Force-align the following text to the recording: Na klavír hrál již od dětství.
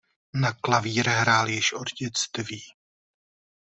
Na 0.33 0.53
klavír 0.53 1.09
hrál 1.09 1.49
již 1.49 1.73
od 1.73 1.93
dětství. 1.93 2.61